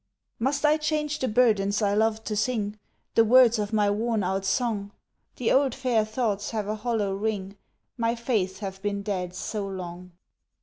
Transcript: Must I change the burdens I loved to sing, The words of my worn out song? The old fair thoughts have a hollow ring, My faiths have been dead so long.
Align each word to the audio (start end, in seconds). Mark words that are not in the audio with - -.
Must 0.39 0.65
I 0.65 0.77
change 0.77 1.19
the 1.19 1.27
burdens 1.27 1.79
I 1.79 1.93
loved 1.93 2.25
to 2.25 2.35
sing, 2.35 2.79
The 3.13 3.23
words 3.23 3.59
of 3.59 3.71
my 3.71 3.91
worn 3.91 4.23
out 4.23 4.45
song? 4.45 4.89
The 5.35 5.51
old 5.51 5.75
fair 5.75 6.03
thoughts 6.05 6.49
have 6.49 6.67
a 6.67 6.73
hollow 6.73 7.13
ring, 7.13 7.55
My 7.97 8.15
faiths 8.15 8.57
have 8.65 8.81
been 8.81 9.03
dead 9.03 9.35
so 9.35 9.67
long. 9.67 10.13